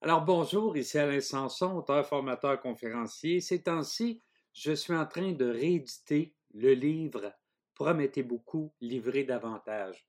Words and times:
Alors 0.00 0.24
bonjour, 0.24 0.76
ici 0.76 0.96
Alain 0.96 1.20
Sanson, 1.20 1.74
auteur, 1.76 2.06
formateur, 2.06 2.60
conférencier. 2.60 3.40
Ces 3.40 3.64
temps-ci, 3.64 4.22
je 4.52 4.70
suis 4.70 4.94
en 4.94 5.06
train 5.06 5.32
de 5.32 5.50
rééditer 5.50 6.36
le 6.54 6.72
livre 6.72 7.34
Promettez 7.74 8.22
beaucoup, 8.22 8.72
livrez 8.80 9.24
davantage. 9.24 10.06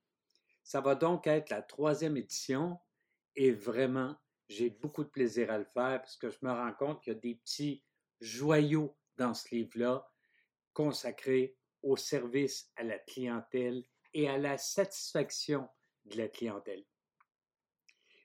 Ça 0.62 0.80
va 0.80 0.94
donc 0.94 1.26
être 1.26 1.50
la 1.50 1.62
troisième 1.62 2.16
édition 2.16 2.78
et 3.34 3.50
vraiment, 3.50 4.14
j'ai 4.48 4.70
beaucoup 4.70 5.02
de 5.02 5.08
plaisir 5.08 5.50
à 5.50 5.58
le 5.58 5.64
faire 5.64 6.00
parce 6.00 6.16
que 6.16 6.30
je 6.30 6.38
me 6.42 6.52
rends 6.52 6.72
compte 6.72 7.02
qu'il 7.02 7.12
y 7.12 7.16
a 7.16 7.18
des 7.18 7.34
petits 7.34 7.82
joyaux 8.20 8.96
dans 9.16 9.34
ce 9.34 9.52
livre-là 9.52 10.08
consacrés 10.72 11.56
au 11.82 11.96
service 11.96 12.70
à 12.76 12.84
la 12.84 12.98
clientèle 12.98 13.82
et 14.14 14.28
à 14.28 14.38
la 14.38 14.56
satisfaction 14.56 15.68
de 16.04 16.16
la 16.16 16.28
clientèle. 16.28 16.84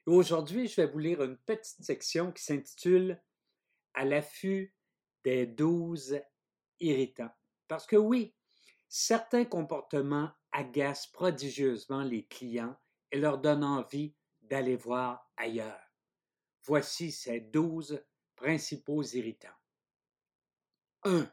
Aujourd'hui, 0.06 0.68
je 0.68 0.76
vais 0.76 0.86
vous 0.86 1.00
lire 1.00 1.20
une 1.24 1.36
petite 1.36 1.82
section 1.82 2.30
qui 2.30 2.44
s'intitule 2.44 3.20
À 3.92 4.04
l'affût 4.04 4.72
des 5.24 5.46
douze 5.46 6.20
irritants. 6.78 7.34
Parce 7.66 7.86
que 7.86 7.96
oui, 7.96 8.36
certains 8.88 9.44
comportements 9.44 10.30
agacent 10.52 11.08
prodigieusement 11.08 12.02
les 12.02 12.24
clients 12.26 12.76
et 13.10 13.18
leur 13.18 13.38
donnent 13.38 13.64
envie 13.64 14.14
d'aller 14.42 14.76
voir 14.76 15.28
ailleurs. 15.36 15.90
Voici 16.62 17.10
ces 17.10 17.40
douze 17.40 18.00
principaux 18.36 19.02
irritants. 19.02 19.48
1. 21.02 21.28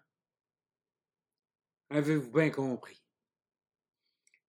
Avez-vous 1.92 2.32
bien 2.32 2.50
compris? 2.50 3.04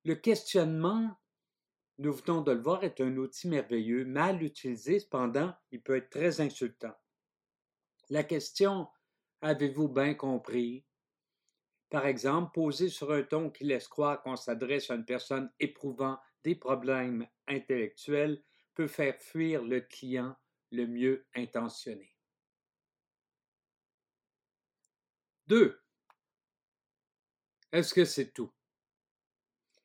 Le 0.05 0.15
questionnement 0.15 1.15
nous 1.99 2.13
venons 2.13 2.41
de 2.41 2.53
le 2.53 2.61
voir, 2.61 2.85
est 2.85 3.01
un 3.01 3.17
outil 3.17 3.49
merveilleux. 3.49 4.05
Mal 4.05 4.43
utilisé, 4.43 4.99
cependant, 4.99 5.55
il 5.71 5.83
peut 5.83 5.97
être 5.97 6.11
très 6.11 6.41
insultant. 6.41 6.95
La 8.11 8.25
question 8.25 8.89
Avez-vous 9.41 9.89
bien 9.89 10.15
compris? 10.15 10.87
Par 11.91 12.07
exemple, 12.07 12.53
posée 12.55 12.89
sur 12.89 13.13
un 13.13 13.23
ton 13.23 13.51
qui 13.51 13.65
laisse 13.65 13.89
croire 13.89 14.23
qu'on 14.23 14.37
s'adresse 14.37 14.91
à 14.91 14.95
une 14.95 15.05
personne 15.05 15.53
éprouvant 15.61 16.19
des 16.45 16.55
problèmes 16.55 17.29
intellectuels 17.47 18.43
peut 18.75 18.87
faire 18.87 19.15
fuir 19.17 19.63
le 19.63 19.83
client 19.83 20.35
le 20.73 20.87
mieux 20.87 21.27
intentionné. 21.35 22.17
2. 25.47 25.79
Est-ce 27.71 27.93
que 27.93 28.07
c'est 28.07 28.33
tout? 28.33 28.54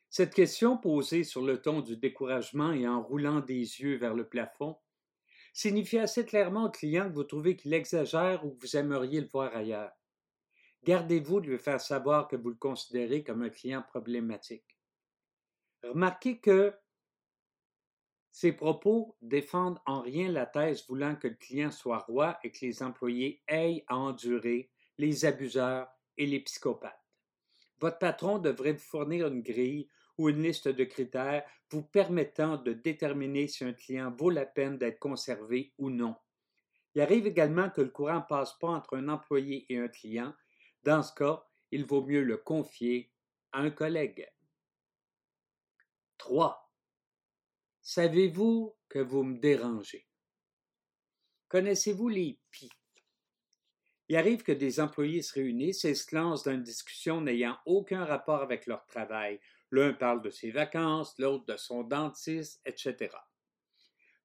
Cette 0.10 0.34
question 0.34 0.76
posée 0.78 1.24
sur 1.24 1.44
le 1.44 1.62
ton 1.62 1.82
du 1.82 1.96
découragement 1.96 2.72
et 2.72 2.88
en 2.88 3.02
roulant 3.02 3.42
des 3.42 3.54
yeux 3.60 3.98
vers 3.98 4.16
le 4.16 4.28
plafond 4.28 4.78
signifie 5.54 6.00
assez 6.00 6.26
clairement 6.26 6.66
au 6.66 6.72
client 6.72 7.10
que 7.10 7.14
vous 7.14 7.24
trouvez 7.24 7.56
qu'il 7.56 7.74
exagère 7.74 8.44
ou 8.46 8.52
que 8.52 8.62
vous 8.62 8.76
aimeriez 8.76 9.22
le 9.22 9.28
voir 9.28 9.56
ailleurs. 9.56 9.92
Gardez-vous 10.84 11.42
de 11.42 11.48
lui 11.48 11.60
faire 11.60 11.82
savoir 11.82 12.28
que 12.28 12.36
vous 12.36 12.50
le 12.50 12.56
considérez 12.56 13.24
comme 13.24 13.44
un 13.44 13.50
client 13.50 13.84
problématique. 13.84 14.80
Remarquez 15.84 16.40
que 16.40 16.74
ces 18.32 18.54
propos 18.54 19.16
défendent 19.22 19.80
en 19.86 20.02
rien 20.02 20.32
la 20.32 20.46
thèse 20.46 20.88
voulant 20.88 21.16
que 21.16 21.28
le 21.28 21.36
client 21.36 21.72
soit 21.72 22.00
roi 22.00 22.40
et 22.44 22.52
que 22.52 22.66
les 22.66 22.82
employés 22.82 23.44
aient 23.48 23.84
à 23.88 23.98
endurer 23.98 24.72
les 24.98 25.26
abuseurs 25.26 25.88
et 26.18 26.26
les 26.26 26.40
psychopathes. 26.40 27.00
Votre 27.80 28.00
patron 28.00 28.40
devrait 28.40 28.74
vous 28.74 28.80
fournir 28.80 29.28
une 29.28 29.42
grille 29.42 29.88
ou 30.20 30.28
une 30.28 30.44
liste 30.44 30.68
de 30.68 30.84
critères 30.84 31.50
vous 31.72 31.82
permettant 31.82 32.58
de 32.58 32.74
déterminer 32.74 33.48
si 33.48 33.64
un 33.64 33.72
client 33.72 34.12
vaut 34.12 34.30
la 34.30 34.46
peine 34.46 34.78
d'être 34.78 35.00
conservé 35.00 35.74
ou 35.78 35.90
non. 35.90 36.14
Il 36.94 37.02
arrive 37.02 37.26
également 37.26 37.70
que 37.70 37.80
le 37.80 37.90
courant 37.90 38.18
ne 38.18 38.28
passe 38.28 38.54
pas 38.60 38.68
entre 38.68 38.98
un 38.98 39.08
employé 39.08 39.66
et 39.70 39.78
un 39.78 39.88
client. 39.88 40.36
Dans 40.84 41.02
ce 41.04 41.14
cas, 41.14 41.42
il 41.72 41.86
vaut 41.86 42.06
mieux 42.06 42.24
le 42.24 42.36
confier 42.36 43.14
à 43.54 43.62
un 43.62 43.72
collègue. 43.72 44.30
3. 46.18 46.70
Savez-vous 47.82 48.76
que 48.90 49.00
vous 49.00 49.24
me 49.24 49.40
dérangez? 49.40 50.06
Connaissez-vous 51.48 52.10
les 52.10 52.38
PI? 52.52 52.70
Il 54.10 54.18
arrive 54.18 54.44
que 54.44 54.52
des 54.52 54.82
employés 54.82 55.22
se 55.22 55.36
réunissent 55.36 55.86
et 55.86 55.96
se 55.96 56.14
lancent 56.14 56.44
dans 56.44 56.52
une 56.52 56.64
discussion 56.64 57.22
n'ayant 57.22 57.58
aucun 57.66 58.04
rapport 58.04 58.42
avec 58.42 58.66
leur 58.66 58.86
travail 58.86 59.40
L'un 59.72 59.94
parle 59.94 60.22
de 60.22 60.30
ses 60.30 60.52
vacances, 60.52 61.18
l'autre 61.20 61.46
de 61.46 61.58
son 61.58 61.84
dentiste, 61.84 62.62
etc. 62.66 63.10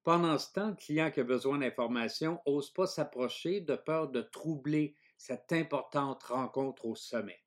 Pendant 0.03 0.39
ce 0.39 0.53
temps, 0.53 0.69
le 0.69 0.75
client 0.75 1.11
qui 1.11 1.21
a 1.21 1.25
besoin 1.25 1.59
d'informations 1.59 2.41
n'ose 2.47 2.71
pas 2.71 2.87
s'approcher 2.87 3.61
de 3.61 3.75
peur 3.75 4.09
de 4.09 4.21
troubler 4.21 4.97
cette 5.17 5.53
importante 5.53 6.23
rencontre 6.25 6.87
au 6.87 6.95
sommet. 6.95 7.43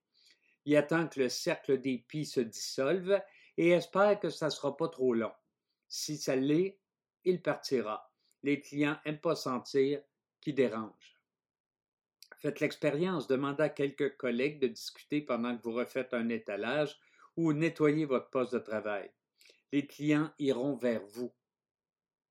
Il 0.65 0.75
attend 0.75 1.07
que 1.07 1.19
le 1.19 1.29
cercle 1.29 1.79
d'épis 1.79 2.25
se 2.25 2.39
dissolve 2.39 3.21
et 3.57 3.69
espère 3.69 4.19
que 4.19 4.29
ça 4.29 4.47
ne 4.47 4.51
sera 4.51 4.75
pas 4.75 4.89
trop 4.89 5.13
long. 5.13 5.31
Si 5.87 6.17
ça 6.17 6.35
l'est, 6.35 6.79
il 7.23 7.41
partira. 7.41 8.11
Les 8.43 8.59
clients 8.59 8.97
n'aiment 9.05 9.19
pas 9.19 9.35
sentir 9.35 10.01
qui 10.41 10.53
dérange. 10.53 11.17
Faites 12.39 12.59
l'expérience, 12.59 13.27
demandez 13.27 13.63
à 13.63 13.69
quelques 13.69 14.17
collègues 14.17 14.59
de 14.59 14.67
discuter 14.67 15.21
pendant 15.21 15.57
que 15.57 15.63
vous 15.63 15.73
refaites 15.73 16.13
un 16.13 16.29
étalage 16.29 16.99
ou 17.37 17.53
nettoyez 17.53 18.05
votre 18.05 18.29
poste 18.29 18.53
de 18.53 18.59
travail. 18.59 19.11
Les 19.71 19.85
clients 19.85 20.33
iront 20.39 20.75
vers 20.75 21.05
vous. 21.05 21.33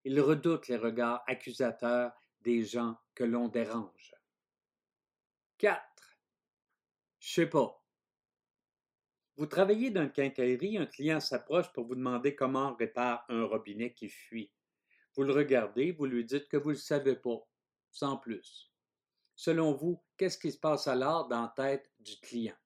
Ils 0.04 0.20
redoutent 0.20 0.68
les 0.68 0.76
regards 0.76 1.22
accusateurs 1.26 2.12
des 2.40 2.64
gens 2.64 2.96
que 3.14 3.24
l'on 3.24 3.48
dérange. 3.48 4.14
4. 5.58 5.80
Je 7.20 7.32
sais 7.32 7.46
pas. 7.48 7.82
Vous 9.36 9.46
travaillez 9.46 9.90
dans 9.90 10.02
une 10.02 10.12
quincaillerie, 10.12 10.78
un 10.78 10.86
client 10.86 11.20
s'approche 11.20 11.72
pour 11.72 11.86
vous 11.86 11.94
demander 11.94 12.34
comment 12.34 12.72
on 12.72 12.76
répare 12.76 13.24
un 13.28 13.44
robinet 13.44 13.92
qui 13.92 14.08
fuit. 14.08 14.50
Vous 15.14 15.22
le 15.22 15.32
regardez, 15.32 15.92
vous 15.92 16.06
lui 16.06 16.24
dites 16.24 16.48
que 16.48 16.56
vous 16.56 16.70
ne 16.70 16.74
le 16.74 16.80
savez 16.80 17.16
pas, 17.16 17.46
sans 17.90 18.16
plus. 18.16 18.72
Selon 19.34 19.74
vous, 19.74 20.02
qu'est-ce 20.16 20.38
qui 20.38 20.52
se 20.52 20.58
passe 20.58 20.88
alors 20.88 21.28
dans 21.28 21.42
la 21.42 21.52
tête 21.54 21.90
du 22.00 22.18
client? 22.20 22.56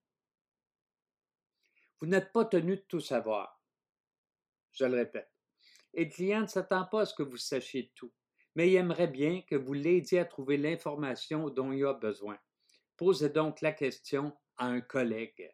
Vous 2.01 2.07
n'êtes 2.07 2.31
pas 2.31 2.45
tenu 2.45 2.77
de 2.77 2.85
tout 2.87 2.99
savoir. 2.99 3.61
Je 4.71 4.85
le 4.85 4.95
répète. 4.95 5.31
Et 5.93 6.05
le 6.05 6.09
client 6.09 6.41
ne 6.41 6.47
s'attend 6.47 6.85
pas 6.85 7.01
à 7.01 7.05
ce 7.05 7.13
que 7.13 7.21
vous 7.21 7.37
sachiez 7.37 7.91
tout, 7.93 8.11
mais 8.55 8.69
il 8.71 8.75
aimerait 8.75 9.07
bien 9.07 9.41
que 9.41 9.55
vous 9.55 9.73
l'aidiez 9.73 10.19
à 10.19 10.25
trouver 10.25 10.57
l'information 10.57 11.49
dont 11.49 11.71
il 11.71 11.85
a 11.85 11.93
besoin. 11.93 12.39
Posez 12.97 13.29
donc 13.29 13.61
la 13.61 13.71
question 13.71 14.35
à 14.57 14.65
un 14.65 14.81
collègue. 14.81 15.53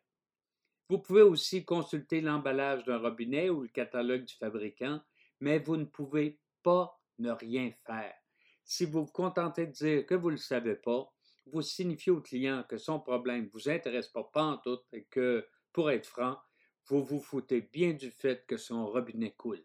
Vous 0.88 1.00
pouvez 1.00 1.22
aussi 1.22 1.66
consulter 1.66 2.22
l'emballage 2.22 2.85
d'un 2.85 3.00
robinet 3.00 3.50
ou 3.50 3.64
le 3.64 3.68
catalogue 3.68 4.24
du 4.24 4.35
fabricant, 4.35 5.02
mais 5.41 5.59
vous 5.59 5.75
ne 5.75 5.85
pouvez 5.85 6.40
pas 6.64 6.97
ne 7.18 7.31
rien 7.31 7.74
faire. 7.85 8.16
Si 8.64 8.85
vous 8.85 9.03
vous 9.03 9.12
contentez 9.12 9.66
de 9.66 9.72
dire 9.72 10.06
que 10.06 10.16
vous 10.16 10.28
ne 10.28 10.35
le 10.35 10.41
savez 10.41 10.75
pas, 10.75 11.12
vous 11.52 11.62
signifiez 11.62 12.12
au 12.12 12.22
client 12.22 12.64
que 12.69 12.78
son 12.78 13.02
problème 13.02 13.46
ne 13.46 13.50
vous 13.50 13.69
intéresse 13.69 14.08
pas, 14.08 14.24
pas 14.24 14.44
en 14.44 14.58
tout 14.58 14.79
et 14.94 15.03
que 15.06 15.46
pour 15.77 15.91
être 15.91 16.07
franc, 16.07 16.41
vous 16.88 17.03
vous 17.03 17.19
foutez 17.19 17.61
bien 17.61 17.93
du 17.93 18.09
fait 18.09 18.47
que 18.47 18.57
son 18.57 18.88
robinet 18.88 19.35
coule. 19.35 19.63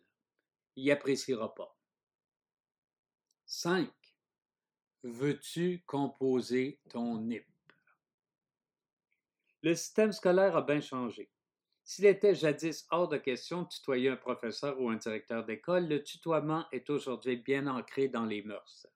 Il 0.76 0.90
appréciera 0.90 1.54
pas. 1.54 1.74
5. 3.46 3.90
Veux-tu 5.04 5.82
composer 5.86 6.82
ton 6.90 7.18
NIP? 7.18 7.46
Le 9.62 9.74
système 9.74 10.12
scolaire 10.12 10.54
a 10.54 10.60
bien 10.60 10.82
changé. 10.82 11.30
S'il 11.82 12.04
était 12.04 12.34
jadis 12.34 12.86
hors 12.90 13.08
de 13.08 13.16
question 13.16 13.62
de 13.62 13.68
tutoyer 13.68 14.10
un 14.10 14.16
professeur 14.16 14.78
ou 14.82 14.90
un 14.90 14.96
directeur 14.96 15.46
d'école, 15.46 15.88
le 15.88 16.02
tutoiement 16.02 16.66
est 16.72 16.90
aujourd'hui 16.90 17.36
bien 17.36 17.66
ancré 17.66 18.08
dans 18.08 18.26
les 18.26 18.42
mœurs. 18.42 18.86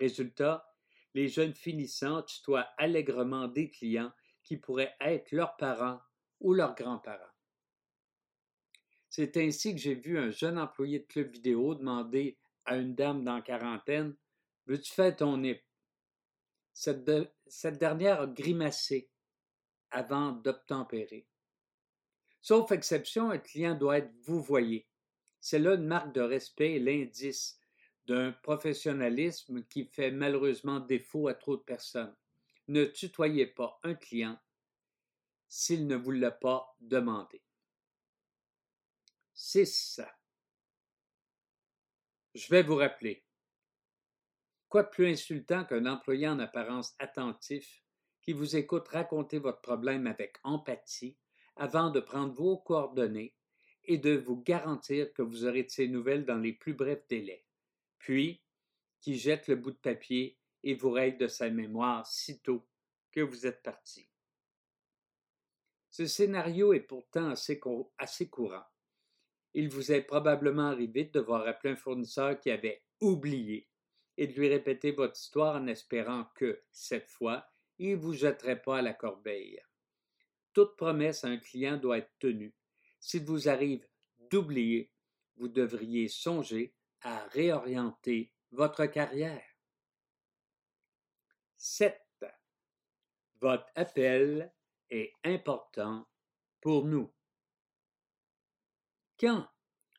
Résultat, 0.00 0.66
les 1.12 1.28
jeunes 1.28 1.52
finissants 1.52 2.22
tutoient 2.22 2.70
allègrement 2.78 3.48
des 3.48 3.70
clients 3.70 4.14
qui 4.42 4.56
pourraient 4.56 4.96
être 5.02 5.30
leurs 5.30 5.58
parents 5.58 6.00
ou 6.44 6.54
leurs 6.54 6.76
grands-parents. 6.76 7.32
C'est 9.08 9.36
ainsi 9.38 9.74
que 9.74 9.80
j'ai 9.80 9.94
vu 9.94 10.18
un 10.18 10.30
jeune 10.30 10.58
employé 10.58 11.00
de 11.00 11.06
club 11.06 11.32
vidéo 11.32 11.74
demander 11.74 12.38
à 12.64 12.76
une 12.76 12.94
dame 12.94 13.24
dans 13.24 13.42
quarantaine 13.42 14.14
Veux-tu 14.66 14.92
faire 14.92 15.14
ton 15.16 15.38
nip 15.38 15.60
cette, 16.72 17.78
dernière 17.78 18.22
a 18.22 18.26
grimacé 18.26 19.08
avant 19.90 20.32
d'obtempérer. 20.32 21.26
Sauf 22.42 22.72
exception, 22.72 23.30
un 23.30 23.38
client 23.38 23.74
doit 23.76 23.98
être 23.98 24.12
vous 24.24 24.42
voyez. 24.42 24.88
C'est 25.40 25.60
là 25.60 25.74
une 25.74 25.86
marque 25.86 26.12
de 26.12 26.20
respect 26.20 26.72
et 26.72 26.80
l'indice 26.80 27.60
d'un 28.06 28.32
professionnalisme 28.32 29.62
qui 29.64 29.84
fait 29.84 30.10
malheureusement 30.10 30.80
défaut 30.80 31.28
à 31.28 31.34
trop 31.34 31.56
de 31.56 31.62
personnes. 31.62 32.14
Ne 32.66 32.84
tutoyez 32.84 33.46
pas 33.46 33.78
un 33.82 33.94
client 33.94 34.38
s'il 35.48 35.86
ne 35.86 35.96
vous 35.96 36.10
l'a 36.10 36.30
pas 36.30 36.76
demandé. 36.80 37.42
6. 39.34 40.00
Je 42.34 42.48
vais 42.48 42.62
vous 42.62 42.76
rappeler. 42.76 43.24
Quoi 44.68 44.82
de 44.82 44.88
plus 44.88 45.08
insultant 45.08 45.64
qu'un 45.64 45.86
employé 45.86 46.28
en 46.28 46.38
apparence 46.38 46.94
attentif 46.98 47.84
qui 48.22 48.32
vous 48.32 48.56
écoute 48.56 48.88
raconter 48.88 49.38
votre 49.38 49.60
problème 49.60 50.06
avec 50.06 50.38
empathie 50.42 51.16
avant 51.56 51.90
de 51.90 52.00
prendre 52.00 52.32
vos 52.32 52.56
coordonnées 52.56 53.34
et 53.84 53.98
de 53.98 54.16
vous 54.16 54.42
garantir 54.42 55.12
que 55.12 55.22
vous 55.22 55.44
aurez 55.44 55.64
de 55.64 55.70
ces 55.70 55.88
nouvelles 55.88 56.24
dans 56.24 56.38
les 56.38 56.52
plus 56.52 56.74
brefs 56.74 57.06
délais, 57.08 57.44
puis 57.98 58.42
qui 59.00 59.18
jette 59.18 59.46
le 59.48 59.56
bout 59.56 59.72
de 59.72 59.76
papier 59.76 60.38
et 60.62 60.74
vous 60.74 60.90
raye 60.90 61.16
de 61.16 61.28
sa 61.28 61.50
mémoire 61.50 62.06
sitôt 62.06 62.66
que 63.12 63.20
vous 63.20 63.46
êtes 63.46 63.62
parti. 63.62 64.08
Ce 65.96 66.08
scénario 66.08 66.72
est 66.72 66.80
pourtant 66.80 67.30
assez, 67.30 67.60
courant. 67.60 68.64
Il 69.52 69.68
vous 69.68 69.92
est 69.92 70.00
probablement 70.00 70.66
arrivé 70.66 71.04
de 71.04 71.12
devoir 71.12 71.46
appeler 71.46 71.74
un 71.74 71.76
fournisseur 71.76 72.40
qui 72.40 72.50
avait 72.50 72.82
oublié 73.00 73.68
et 74.16 74.26
de 74.26 74.32
lui 74.32 74.48
répéter 74.48 74.90
votre 74.90 75.16
histoire 75.16 75.54
en 75.54 75.68
espérant 75.68 76.24
que, 76.34 76.64
cette 76.72 77.08
fois, 77.08 77.46
il 77.78 77.92
ne 77.92 77.96
vous 77.96 78.12
jetterait 78.12 78.60
pas 78.60 78.78
à 78.78 78.82
la 78.82 78.92
corbeille. 78.92 79.62
Toute 80.52 80.74
promesse 80.76 81.22
à 81.22 81.28
un 81.28 81.36
client 81.36 81.76
doit 81.76 81.98
être 81.98 82.18
tenue. 82.18 82.56
S'il 82.98 83.24
vous 83.24 83.48
arrive 83.48 83.86
d'oublier, 84.18 84.90
vous 85.36 85.46
devriez 85.46 86.08
songer 86.08 86.74
à 87.02 87.24
réorienter 87.26 88.32
votre 88.50 88.86
carrière. 88.86 89.46
7. 91.56 91.96
Votre 93.40 93.68
appel 93.76 94.52
est 94.90 95.12
important 95.24 96.06
pour 96.60 96.84
nous. 96.84 97.12
Quand, 99.18 99.46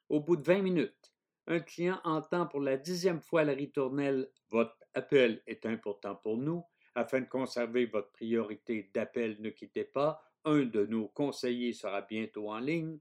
au 0.10 0.20
bout 0.20 0.36
de 0.36 0.44
20 0.44 0.62
minutes, 0.62 1.14
un 1.48 1.60
client 1.60 2.00
entend 2.04 2.48
pour 2.48 2.62
la 2.62 2.78
dixième 2.78 3.22
fois 3.22 3.44
la 3.44 3.54
ritournelle 3.54 4.30
Votre 4.50 4.78
appel 4.94 5.42
est 5.48 5.66
important 5.66 6.16
pour 6.16 6.38
nous, 6.38 6.64
afin 6.96 7.22
de 7.22 7.26
conserver 7.26 7.86
votre 7.86 8.12
priorité 8.12 8.90
d'appel, 8.94 9.38
ne 9.42 9.50
quittez 9.50 9.84
pas, 9.84 10.24
un 10.44 10.64
de 10.64 10.86
nos 10.86 11.08
conseillers 11.10 11.74
sera 11.74 12.02
bientôt 12.02 12.52
en 12.52 12.60
ligne, 12.60 13.00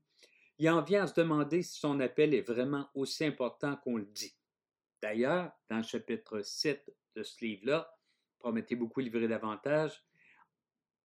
il 0.59 0.71
en 0.71 0.83
vient 0.83 1.05
à 1.05 1.07
se 1.07 1.15
demander 1.15 1.63
si 1.63 1.79
son 1.79 2.01
appel 2.01 2.35
est 2.35 2.43
vraiment 2.43 2.89
aussi 2.95 3.25
important 3.25 3.77
qu'on 3.77 3.97
le 3.97 4.07
dit. 4.07 4.37
D'ailleurs, 5.03 5.53
dans 5.69 5.79
le 5.79 5.83
chapitre 5.83 6.43
7 6.43 6.95
de 7.17 7.23
ce 7.23 7.45
livre-là, 7.45 7.95
Promettez 8.45 8.77
beaucoup 8.77 9.01
livrer 9.01 9.27
davantage, 9.27 10.05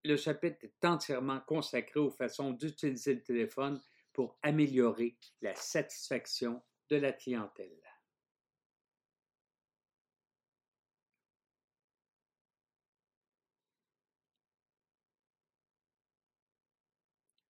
le 0.04 0.18
chapitre 0.18 0.64
est 0.64 0.86
entièrement 0.86 1.40
consacré 1.42 2.00
aux 2.00 2.12
façons 2.12 2.52
d'utiliser 2.52 3.16
le 3.16 3.24
téléphone 3.24 3.82
pour 4.14 4.38
améliorer 4.42 5.18
la 5.42 5.56
satisfaction 5.56 6.62
de 6.90 6.98
la 6.98 7.12
clientèle. 7.12 7.80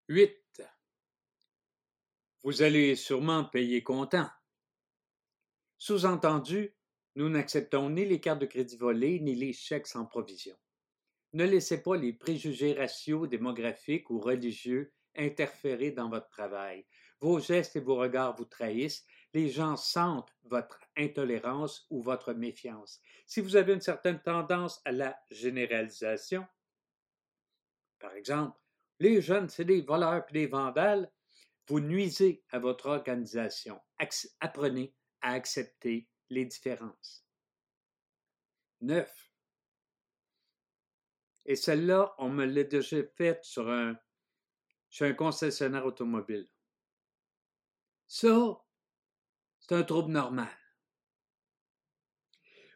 8. 0.08 0.62
Vous 2.42 2.62
allez 2.62 2.96
sûrement 2.96 3.44
payer 3.44 3.82
comptant. 3.82 4.30
Sous-entendu, 5.76 6.74
nous 7.14 7.28
n'acceptons 7.28 7.90
ni 7.90 8.06
les 8.06 8.18
cartes 8.18 8.40
de 8.40 8.46
crédit 8.46 8.78
volées 8.78 9.20
ni 9.20 9.34
les 9.34 9.52
chèques 9.52 9.86
sans 9.86 10.06
provision. 10.06 10.56
Ne 11.32 11.44
laissez 11.44 11.82
pas 11.82 11.96
les 11.96 12.12
préjugés 12.12 12.72
raciaux, 12.72 13.26
démographiques 13.26 14.10
ou 14.10 14.18
religieux 14.18 14.92
interférer 15.16 15.90
dans 15.90 16.08
votre 16.08 16.28
travail. 16.28 16.86
Vos 17.20 17.40
gestes 17.40 17.76
et 17.76 17.80
vos 17.80 17.96
regards 17.96 18.36
vous 18.36 18.44
trahissent. 18.44 19.04
Les 19.34 19.48
gens 19.48 19.76
sentent 19.76 20.34
votre 20.44 20.80
intolérance 20.96 21.86
ou 21.90 22.02
votre 22.02 22.32
méfiance. 22.32 23.00
Si 23.26 23.40
vous 23.40 23.56
avez 23.56 23.74
une 23.74 23.80
certaine 23.80 24.22
tendance 24.22 24.80
à 24.84 24.92
la 24.92 25.18
généralisation, 25.30 26.46
par 27.98 28.14
exemple, 28.14 28.58
les 29.00 29.20
jeunes, 29.20 29.48
c'est 29.48 29.64
des 29.64 29.82
voleurs 29.82 30.24
et 30.30 30.32
des 30.32 30.46
vandales, 30.46 31.10
vous 31.66 31.80
nuisez 31.80 32.42
à 32.50 32.58
votre 32.58 32.86
organisation. 32.86 33.78
Apprenez 34.40 34.94
à 35.20 35.32
accepter 35.32 36.08
les 36.30 36.46
différences. 36.46 37.26
9. 38.80 39.30
Et 41.48 41.56
celle-là, 41.56 42.14
on 42.18 42.28
me 42.28 42.44
l'a 42.44 42.62
déjà 42.62 43.02
faite 43.16 43.42
sur 43.42 43.70
un, 43.70 43.98
sur 44.90 45.06
un 45.06 45.14
concessionnaire 45.14 45.86
automobile. 45.86 46.46
Ça, 48.06 48.62
c'est 49.58 49.74
un 49.74 49.82
trouble 49.82 50.12
normal. 50.12 50.48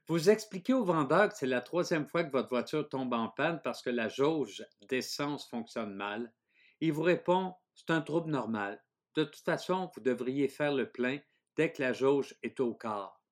Vous 0.09 0.31
expliquez 0.31 0.73
au 0.73 0.85
vendeur 0.85 1.29
que 1.29 1.37
c'est 1.37 1.47
la 1.47 1.61
troisième 1.61 2.09
fois 2.09 2.25
que 2.25 2.33
votre 2.33 2.49
voiture 2.49 2.89
tombe 2.89 3.13
en 3.13 3.29
panne 3.29 3.61
parce 3.63 3.83
que 3.83 3.91
la 3.91 4.09
jauge 4.09 4.65
d'essence 4.89 5.47
fonctionne 5.51 5.95
mal. 5.95 6.33
Il 6.81 6.95
vous 6.95 7.03
répond 7.03 7.55
c'est 7.75 7.91
un 7.91 8.01
trouble 8.01 8.31
normal. 8.31 8.83
De 9.15 9.25
toute 9.25 9.45
façon, 9.45 9.91
vous 9.95 10.01
devriez 10.01 10.49
faire 10.49 10.75
le 10.75 10.91
plein 10.91 11.19
dès 11.57 11.73
que 11.73 11.83
la 11.83 11.93
jauge 11.93 12.35
est 12.43 12.59
au 12.59 12.75
quart. 12.75 13.23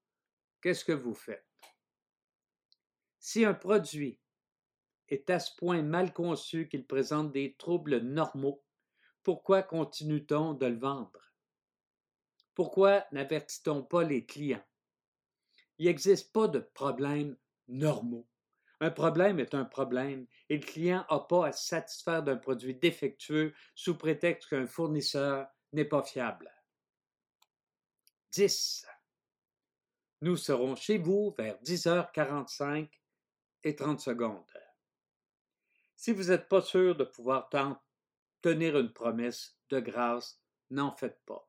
Qu'est-ce 0.60 0.84
que 0.84 0.92
vous 0.92 1.14
faites? 1.14 1.46
Si 3.18 3.44
un 3.44 3.54
produit 3.54 4.20
est 5.10 5.28
à 5.30 5.38
ce 5.38 5.54
point 5.56 5.82
mal 5.82 6.12
conçu 6.12 6.68
qu'il 6.68 6.86
présente 6.86 7.32
des 7.32 7.54
troubles 7.56 7.98
normaux, 7.98 8.62
pourquoi 9.22 9.62
continue-t-on 9.62 10.54
de 10.54 10.66
le 10.66 10.78
vendre? 10.78 11.32
Pourquoi 12.54 13.04
n'avertit-on 13.12 13.82
pas 13.82 14.04
les 14.04 14.24
clients? 14.24 14.64
Il 15.78 15.86
n'existe 15.86 16.32
pas 16.32 16.48
de 16.48 16.58
problème 16.58 17.36
normaux. 17.68 18.26
Un 18.80 18.90
problème 18.90 19.38
est 19.38 19.54
un 19.54 19.64
problème 19.64 20.26
et 20.48 20.56
le 20.56 20.64
client 20.64 21.04
n'a 21.10 21.18
pas 21.20 21.48
à 21.48 21.52
se 21.52 21.66
satisfaire 21.66 22.22
d'un 22.22 22.36
produit 22.36 22.74
défectueux 22.74 23.52
sous 23.74 23.96
prétexte 23.96 24.48
qu'un 24.48 24.66
fournisseur 24.66 25.48
n'est 25.72 25.84
pas 25.84 26.02
fiable. 26.02 26.50
10. 28.32 28.86
Nous 30.22 30.36
serons 30.36 30.76
chez 30.76 30.98
vous 30.98 31.34
vers 31.36 31.56
10h45 31.62 32.88
et 33.64 33.76
30 33.76 34.00
secondes. 34.00 34.59
Si 36.00 36.12
vous 36.12 36.30
n'êtes 36.30 36.48
pas 36.48 36.62
sûr 36.62 36.96
de 36.96 37.04
pouvoir 37.04 37.50
tenir 38.40 38.78
une 38.78 38.90
promesse, 38.90 39.58
de 39.68 39.80
grâce, 39.80 40.40
n'en 40.70 40.96
faites 40.96 41.20
pas. 41.26 41.46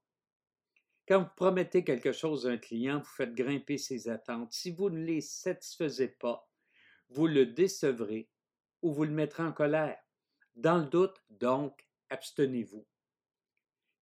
Quand 1.08 1.22
vous 1.24 1.30
promettez 1.38 1.86
quelque 1.86 2.12
chose 2.12 2.46
à 2.46 2.50
un 2.50 2.58
client, 2.58 3.00
vous 3.00 3.06
faites 3.06 3.34
grimper 3.34 3.78
ses 3.78 4.10
attentes. 4.10 4.52
Si 4.52 4.72
vous 4.72 4.90
ne 4.90 5.06
les 5.06 5.22
satisfaisez 5.22 6.10
pas, 6.10 6.52
vous 7.08 7.28
le 7.28 7.46
décevrez 7.46 8.30
ou 8.82 8.92
vous 8.92 9.06
le 9.06 9.12
mettrez 9.12 9.44
en 9.44 9.54
colère. 9.54 9.98
Dans 10.56 10.80
le 10.80 10.86
doute, 10.86 11.16
donc, 11.30 11.88
abstenez-vous. 12.10 12.86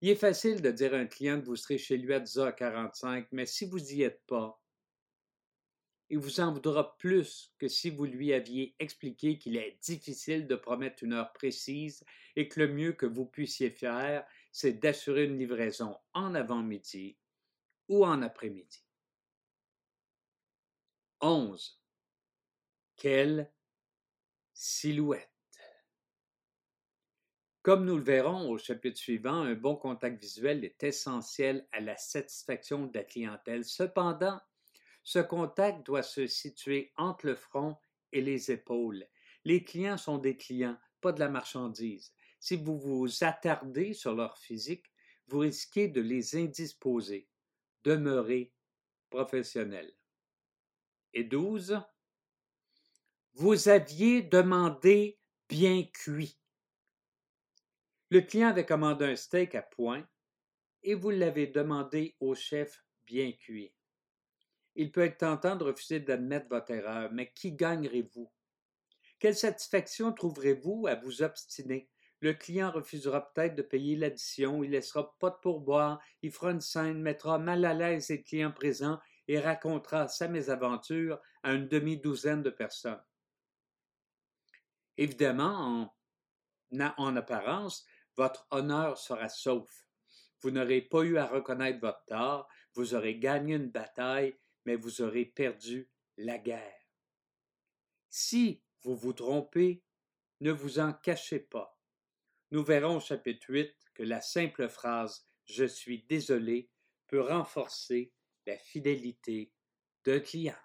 Il 0.01 0.09
est 0.09 0.15
facile 0.15 0.63
de 0.63 0.71
dire 0.71 0.95
à 0.95 0.97
un 0.97 1.05
client 1.05 1.39
que 1.39 1.45
vous 1.45 1.57
serez 1.57 1.77
chez 1.77 1.95
lui 1.95 2.11
à 2.11 2.21
10h45, 2.21 3.27
mais 3.33 3.45
si 3.45 3.67
vous 3.67 3.79
n'y 3.79 4.01
êtes 4.01 4.25
pas, 4.25 4.59
il 6.09 6.17
vous 6.17 6.39
en 6.39 6.51
voudra 6.51 6.97
plus 6.97 7.53
que 7.59 7.67
si 7.67 7.89
vous 7.89 8.05
lui 8.05 8.33
aviez 8.33 8.75
expliqué 8.79 9.37
qu'il 9.37 9.57
est 9.57 9.77
difficile 9.81 10.47
de 10.47 10.55
promettre 10.55 11.03
une 11.03 11.13
heure 11.13 11.31
précise 11.33 12.03
et 12.35 12.47
que 12.47 12.59
le 12.59 12.67
mieux 12.67 12.93
que 12.93 13.05
vous 13.05 13.25
puissiez 13.25 13.69
faire, 13.69 14.25
c'est 14.51 14.73
d'assurer 14.73 15.25
une 15.25 15.37
livraison 15.37 15.95
en 16.13 16.33
avant-midi 16.33 17.17
ou 17.87 18.05
en 18.05 18.21
après-midi. 18.21 18.83
11. 21.21 21.79
Quelle 22.95 23.51
silhouette! 24.53 25.29
Comme 27.61 27.85
nous 27.85 27.97
le 27.97 28.03
verrons 28.03 28.49
au 28.49 28.57
chapitre 28.57 28.97
suivant, 28.97 29.41
un 29.41 29.53
bon 29.53 29.75
contact 29.75 30.19
visuel 30.19 30.63
est 30.63 30.81
essentiel 30.83 31.67
à 31.71 31.81
la 31.81 31.97
satisfaction 31.97 32.87
de 32.87 32.97
la 32.97 33.03
clientèle. 33.03 33.65
Cependant, 33.65 34.39
ce 35.09 35.17
contact 35.17 35.87
doit 35.87 36.03
se 36.03 36.27
situer 36.27 36.93
entre 36.95 37.25
le 37.25 37.33
front 37.33 37.75
et 38.11 38.21
les 38.21 38.51
épaules. 38.51 39.07
Les 39.43 39.63
clients 39.63 39.97
sont 39.97 40.19
des 40.19 40.37
clients, 40.37 40.77
pas 41.01 41.11
de 41.11 41.19
la 41.19 41.29
marchandise. 41.29 42.13
Si 42.39 42.55
vous 42.55 42.77
vous 42.77 43.23
attardez 43.23 43.95
sur 43.95 44.13
leur 44.13 44.37
physique, 44.37 44.85
vous 45.25 45.39
risquez 45.39 45.87
de 45.87 45.99
les 45.99 46.35
indisposer. 46.35 47.27
Demeurez 47.83 48.53
professionnel. 49.09 49.91
Et 51.15 51.23
12. 51.23 51.81
Vous 53.33 53.67
aviez 53.67 54.21
demandé 54.21 55.17
bien 55.47 55.85
cuit. 55.91 56.37
Le 58.11 58.21
client 58.21 58.49
avait 58.49 58.67
commandé 58.67 59.05
un 59.05 59.15
steak 59.15 59.55
à 59.55 59.63
point 59.63 60.07
et 60.83 60.93
vous 60.93 61.09
l'avez 61.09 61.47
demandé 61.47 62.15
au 62.19 62.35
chef 62.35 62.85
bien 63.07 63.31
cuit. 63.31 63.73
Il 64.79 64.93
peut 64.93 65.01
être 65.01 65.17
tentant 65.17 65.57
de 65.57 65.65
refuser 65.65 65.99
d'admettre 65.99 66.47
votre 66.47 66.71
erreur, 66.71 67.11
mais 67.11 67.33
qui 67.33 67.51
gagnerez-vous? 67.51 68.31
Quelle 69.19 69.35
satisfaction 69.35 70.13
trouverez-vous 70.13 70.87
à 70.87 70.95
vous 70.95 71.21
obstiner? 71.21 71.89
Le 72.21 72.33
client 72.33 72.71
refusera 72.71 73.33
peut-être 73.33 73.55
de 73.55 73.61
payer 73.61 73.97
l'addition, 73.97 74.63
il 74.63 74.71
laissera 74.71 75.17
pas 75.19 75.31
de 75.31 75.35
pourboire, 75.41 76.01
il 76.21 76.31
fera 76.31 76.51
une 76.51 76.61
scène, 76.61 77.01
mettra 77.01 77.37
mal 77.39 77.65
à 77.65 77.73
l'aise 77.73 78.07
les 78.07 78.23
clients 78.23 78.53
présents 78.53 79.01
et 79.27 79.37
racontera 79.37 80.07
sa 80.07 80.29
mésaventure 80.29 81.19
à 81.43 81.51
une 81.51 81.67
demi-douzaine 81.67 82.41
de 82.41 82.49
personnes. 82.49 83.03
Évidemment, 84.95 85.91
en, 86.71 86.93
en 86.95 87.15
apparence, 87.17 87.85
votre 88.15 88.47
honneur 88.49 88.97
sera 88.97 89.27
sauf. 89.27 89.89
Vous 90.39 90.51
n'aurez 90.51 90.79
pas 90.79 91.01
eu 91.01 91.17
à 91.17 91.25
reconnaître 91.25 91.81
votre 91.81 92.05
tort, 92.05 92.47
vous 92.75 92.95
aurez 92.95 93.19
gagné 93.19 93.55
une 93.55 93.71
bataille, 93.71 94.39
mais 94.69 94.75
vous 94.75 95.01
aurez 95.01 95.25
perdu 95.25 95.89
la 96.15 96.37
guerre. 96.37 96.87
Si 98.07 98.61
vous 98.83 98.95
vous 98.95 99.13
trompez, 99.13 99.83
ne 100.41 100.51
vous 100.51 100.77
en 100.77 100.93
cachez 100.93 101.39
pas. 101.39 101.81
Nous 102.51 102.63
verrons 102.63 102.97
au 102.97 102.99
chapitre 102.99 103.49
8 103.49 103.75
que 103.95 104.03
la 104.03 104.21
simple 104.21 104.69
phrase 104.69 105.27
Je 105.45 105.65
suis 105.65 106.03
désolé 106.03 106.69
peut 107.07 107.21
renforcer 107.21 108.13
la 108.45 108.59
fidélité 108.59 109.51
d'un 110.05 110.19
client. 110.19 110.61